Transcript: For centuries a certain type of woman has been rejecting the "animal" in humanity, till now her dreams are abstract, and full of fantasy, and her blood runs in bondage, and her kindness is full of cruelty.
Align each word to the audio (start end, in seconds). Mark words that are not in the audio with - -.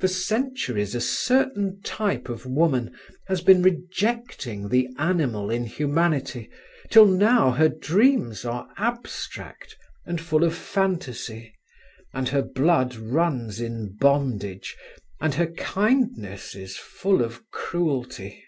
For 0.00 0.08
centuries 0.08 0.94
a 0.94 1.00
certain 1.00 1.80
type 1.80 2.28
of 2.28 2.44
woman 2.44 2.94
has 3.26 3.40
been 3.40 3.62
rejecting 3.62 4.68
the 4.68 4.86
"animal" 4.98 5.48
in 5.50 5.64
humanity, 5.64 6.50
till 6.90 7.06
now 7.06 7.52
her 7.52 7.70
dreams 7.70 8.44
are 8.44 8.68
abstract, 8.76 9.74
and 10.04 10.20
full 10.20 10.44
of 10.44 10.54
fantasy, 10.54 11.54
and 12.12 12.28
her 12.28 12.42
blood 12.42 12.96
runs 12.96 13.58
in 13.58 13.96
bondage, 13.98 14.76
and 15.22 15.32
her 15.36 15.46
kindness 15.52 16.54
is 16.54 16.76
full 16.76 17.22
of 17.24 17.48
cruelty. 17.50 18.44